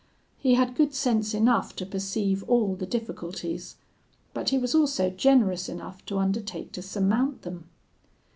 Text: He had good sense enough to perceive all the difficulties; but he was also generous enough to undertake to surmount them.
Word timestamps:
He 0.39 0.55
had 0.55 0.73
good 0.73 0.95
sense 0.95 1.31
enough 1.35 1.75
to 1.75 1.85
perceive 1.85 2.43
all 2.47 2.73
the 2.73 2.87
difficulties; 2.87 3.75
but 4.33 4.49
he 4.49 4.57
was 4.57 4.73
also 4.73 5.11
generous 5.11 5.69
enough 5.69 6.03
to 6.07 6.17
undertake 6.17 6.71
to 6.71 6.81
surmount 6.81 7.43
them. 7.43 7.69